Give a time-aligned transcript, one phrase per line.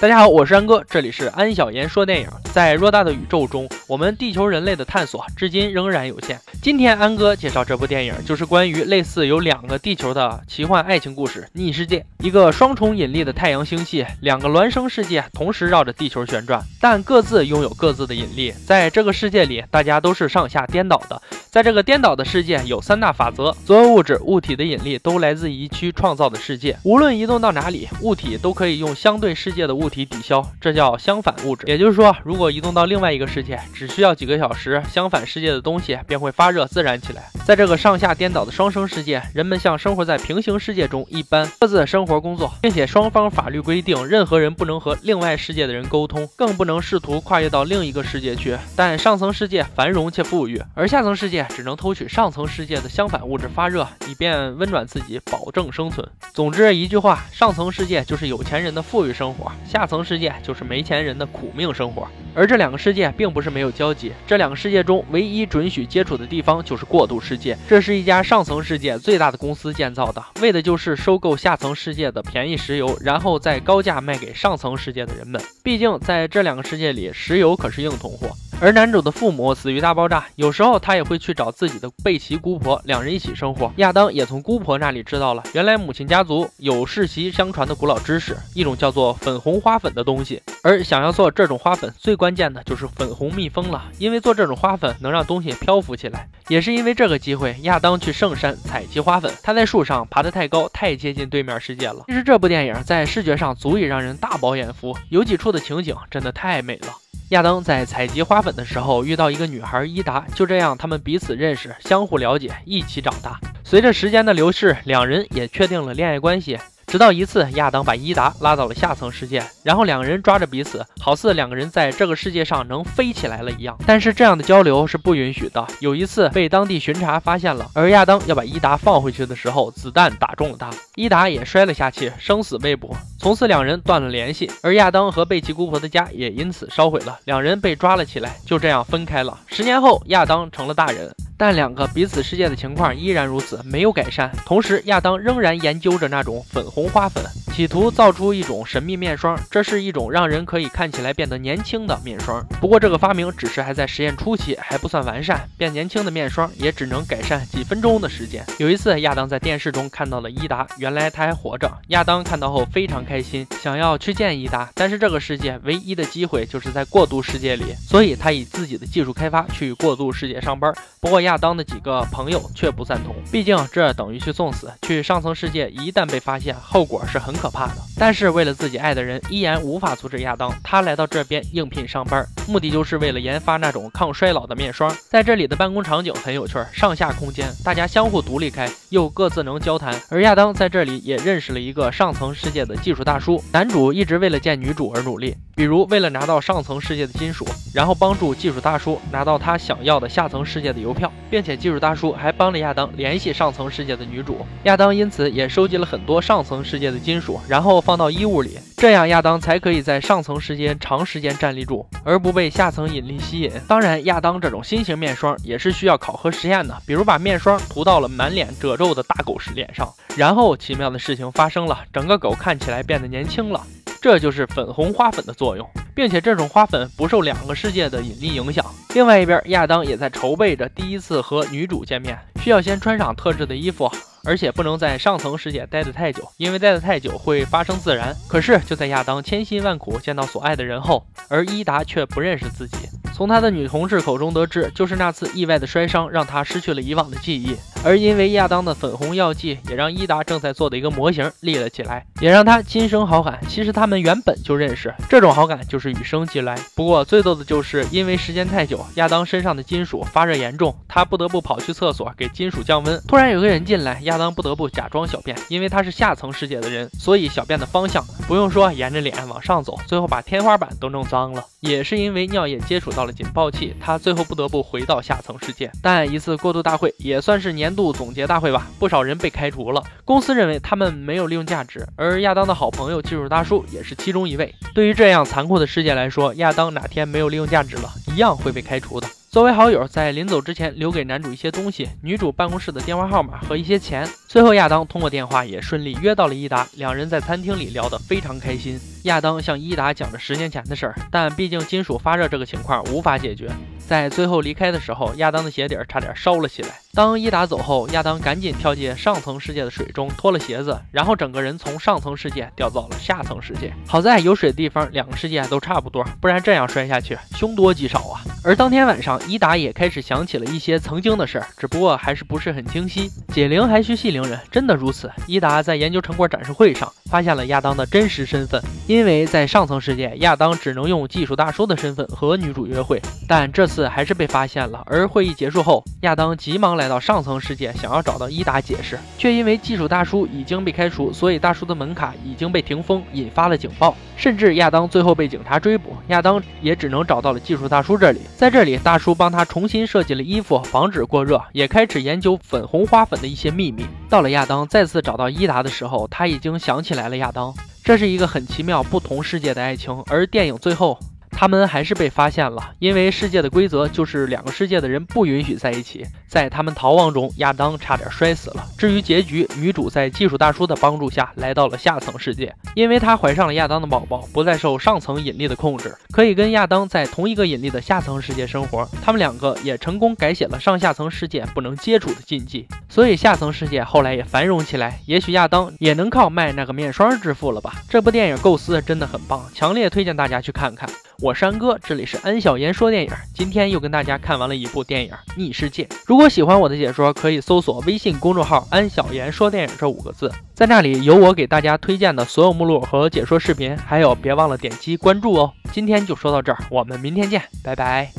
[0.00, 2.26] 大家好，我是安哥，这里是安小言说电影。
[2.54, 6.38] 在偌大的宇宙中，我们地球人类的探索至今仍然有限。
[6.62, 11.98] 今天安哥介绍这部电影，就是关于类似有两个地球的奇幻爱情故事《逆世界》。
[12.24, 18.54] 一个双重引力的太阳星系，两个孪生世界同时绕着地球旋转，但各自拥有各自的引力。
[18.64, 21.20] 在这个世界里，大家都是上下颠倒的。
[21.50, 29.90] 在这个颠倒的世界，有三大法则：所有物质、物体的引力都来自一区创造的世界，无论移动到哪里，物体都可以用相对世界的物。
[29.90, 31.66] 体抵消，这叫相反物质。
[31.66, 37.30] 也就是说，如果移动到另外一个世界，只需要几个小时，相反世界的东西便会发热自燃起来。
[37.44, 48.56] 在这个上下颠倒的双生世界，人们像生活在平行世界中一般，各自生活工作，并且双方法律规定，任何人不能和另外世界的人沟通，更不能试图跨越到另一个世界去。
[48.74, 56.06] 但上层世界繁荣且富裕，而下层世界只能偷取上层世界的相反物质发热，以便温暖自己，保证生存。
[56.32, 59.86] 总之一句话，上层世界就是有钱人的富裕生活，下。
[59.90, 64.12] 层世界就是没钱人的苦命生活，而这两个世界并不是没有交集。
[64.26, 75.40] 这两个世界中唯一准许接触的地方就是过渡世界，这是一家上层世界最大的公司建造的，为的就是收购下层世界的便宜石油，然后再高价卖给上层世界的人们。
[75.62, 78.28] 毕竟在这两个世界里，石油可是硬通货。
[78.62, 83.72] 而男主的父母死于大爆炸，有时候他也会去找自己的贝奇姑婆，两人一起生活。
[83.76, 90.42] 亚当也从姑婆那里知道了，原来母亲家族有世袭相传的古老知识，一种叫做粉红花粉的东西。
[90.62, 96.28] 而想要做这种花粉，最关键的就是粉红蜜蜂了，因为做这种花粉能让东西漂浮起来。
[96.48, 99.32] 也是因为这个机会，亚当去圣山采集花粉。
[99.42, 102.04] 他在树上爬得太高，太接近对面世界了。
[102.08, 106.88] 其实这部电影在视觉上足以让人大饱眼福，有几处的情景真的太美了。
[107.30, 113.38] 亚当在采集花粉的时候遇到一个女孩伊达，就这样他们彼此认识，相互了解，一起长大。
[113.62, 116.58] 随着时间的流逝，两人也确定了恋爱关系。
[116.90, 123.78] 直到一次，亚当把伊达拉到了下层世界，然后两个人抓着彼此，好似两个人在这个世界上能飞起来了一样。
[123.86, 125.64] 但是这样的交流是不允许的。
[125.78, 132.96] 有一次被当地巡查发现了，而亚当要把伊达放回去的时候，子弹打中了他，伊达也摔了下去，生死未卜。
[133.20, 139.38] 从此两人断了联系，而亚当和贝奇姑婆的家也因此烧毁了，两人被抓了起来，就这样分开了。
[139.46, 141.08] 十年后，亚当成了大人。
[141.40, 144.30] 但两个彼此世界的情况依然如此，没有改善。
[144.44, 147.24] 同时，亚当仍然研究着那种粉红花粉，
[147.60, 149.38] 企图造出一种神秘面霜。
[149.50, 152.42] 这是一种让人可以看起来变得年轻的面霜。
[152.58, 155.46] 不过，这个发明只是还在实验初期，还不算完善。
[155.58, 158.42] 变年轻的面霜也只能改善几分钟的时间。
[158.58, 161.70] 有一次，亚当在电视中看到了伊达，原来他还活着。
[161.88, 164.70] 亚当看到后非常开心，想要去见伊达。
[164.74, 170.72] 但是这个世界唯一的机会就是在过渡世界里，所以他以自己的技术开发去过渡世界上班。
[170.98, 171.36] 不过亚。
[171.36, 174.70] 当的几个朋友却不赞同，毕竟这等于去送死。
[174.82, 177.74] 去上层世界一旦被发现，后果是很可怕的。
[177.96, 180.50] 但是为了自己爱的人，依然无法阻止亚当。
[180.62, 184.94] 他来到这边应聘上班，目的就是为了研发那种抗衰老的面霜。
[185.08, 189.94] 在这里的办公场景很有趣，上下空间，大家相互独立开，又各自能交谈。
[190.08, 193.42] 而亚当在这里也认识了一个上层世界的技术大叔。
[193.52, 201.12] 男主一直为了见女主而努力，比如为了拿到上层世界的金属，然后帮助技术大叔拿到他想要的下层世界的邮票。
[201.30, 213.52] 并且技术大叔还帮了亚当联系上层世界的女主，亚当因此也收集了很多上层世界的金属，然后放到衣物里，这样亚当才可以在上层时间长时间站立住，而不被下层引力吸引。
[213.68, 223.60] 当然，亚当这种新型面霜也是需要考核实验的，比如把面霜涂到了满脸褶皱的大狗屎脸上，然后奇妙的事情发生了，整个狗看起来变得年轻了。
[224.00, 228.64] 这就是粉红花粉的作用，并且这种花粉不受两个世界的引力影响。
[228.94, 233.92] 另外一边，亚当也在筹备着第一次和女主见面，需要先穿上特制的衣服，
[234.24, 238.16] 而且不能在上层世界待得太久，因为待得太久会发生自燃。
[238.26, 242.76] 可是就在亚当千辛万苦见到所爱的人后，而伊达却不认识自己。
[243.12, 247.54] 从他的女同事口中得知，就是那次意外的摔伤让他失去了以往的记忆，
[247.84, 253.38] 而因为亚当的粉红药剂，也让伊达正在做的一个模型立了起来，也让他心生好感。
[253.46, 256.58] 其实他们原本就认识，这种好感就是与生俱来。
[256.74, 262.98] 不过最逗的就是因为时间太久，亚当身上的金属发热严重，他不得不跑去厕所给金属降温。
[263.06, 271.44] 突然有个人进来，亚当不得不假装小便，因为他是下层世界的人，所以小便的方向不用说，沿着脸往上走，最后把天花板都弄脏了。
[271.60, 273.10] 也是因为尿液接触到到了。
[273.20, 275.70] 警报器，他最后不得不回到下层世界。
[275.82, 279.82] 但一次过渡大会也算是年度总结大会吧，不少人被开除了。
[280.04, 284.54] 公司认为他们没有利用价值，而亚当的好朋友技术大叔也是其中一位。
[284.74, 289.06] 对于这样残酷的世界来说，亚当哪天没有利用价值了，一样会被开除的。
[289.30, 294.08] 作为好友，在临走之前留给男主一些东西，女主办公室的电话号码和一些钱。
[294.30, 298.80] 最后，亚当通过电话也顺利约到了伊达，两人在餐厅里聊得非常开心。
[299.04, 303.50] 亚当向伊达讲着十年前的事儿，但毕竟金属发热这个情况无法解决。
[303.88, 306.68] 在最后离开的时候，亚当的鞋底差点烧了起来。
[306.92, 313.72] 当伊达走后，亚当赶紧跳进上层世界的水中，脱了鞋子，然后整个人从上层世界掉到了下层世界。
[313.84, 318.20] 好在有水的地方，两个世界都差不多，不然这样摔下去，凶多吉少啊。
[318.44, 323.10] 而当天晚上，伊达也开始想起了一些曾经的事儿，只不过还是不是很清晰。
[323.32, 325.10] 解铃还需系铃人，真的如此。
[325.26, 334.82] 伊达在研究成果展示会上发现了亚当的真实身份，因为在上层世界，亚当只能用技术大叔的身份和女主约会，但这次还是被发现了。
[334.86, 343.96] 而会议结束后，亚当急忙来到上层世界，想要找到伊达解释，却因为技术大叔已经被开除，所以大叔的门卡已经被停封，引发了警报。
[344.16, 348.20] 甚至亚当最后被警察追捕，亚当也只能找到了技术大叔这里。
[348.36, 353.82] 在这里，大叔帮他重新设计了衣服，防止过热，也开始研究粉红花粉的一些秘密。
[354.10, 357.54] 到了亚当再次找到伊达的时候，他已经想起来来了亚当。
[357.82, 360.98] 这是一个很奇妙、不同世界的爱情，而电影最后。
[361.40, 366.04] 他们还是被发现了，因为世界的规则就是两个世界的人不允许在一起。
[366.28, 368.62] 在他们逃亡中，亚当差点摔死了。
[368.76, 378.86] 至于结局，女主在技术大叔的帮助下来到了下层世界，因为她怀上了亚当的宝宝，不再受上层引力的控制，可以跟亚当在同一个引力的下层世界生活。
[379.00, 385.00] 他们两个也成功改写了上下层世界不能接触的禁忌，所以下层世界后来也繁荣起来。
[385.06, 387.76] 也许亚当也能靠卖那个面霜致富了吧？
[387.88, 390.86] 这部电影构思真的很棒，强烈推荐大家去看看。
[391.22, 393.10] 我是安哥，这里是安小言说电影。
[393.34, 395.84] 今天又跟大家看完了一部电影《逆世界》。
[396.06, 405.52] 如果喜欢我的解说，可以搜索微信公众号“安小言说电影”这五个字，在那里有我给大家推荐的所有目录和解说视频，还有别忘了点击关注哦。
[405.72, 408.08] 今天就说到这儿，我们明天见，拜拜。